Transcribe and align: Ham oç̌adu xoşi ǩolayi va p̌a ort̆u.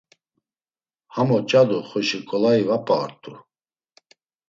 Ham 1.13 1.29
oç̌adu 1.37 1.79
xoşi 1.89 2.19
ǩolayi 2.27 2.63
va 2.67 2.77
p̌a 2.85 2.95
ort̆u. 3.03 3.33